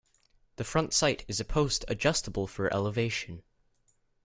The 0.55 0.63
front 0.63 0.95
sight 0.95 1.25
is 1.27 1.39
a 1.39 1.45
post 1.45 1.85
adjustable 1.87 2.47
for 2.47 2.73
elevation. 2.73 3.43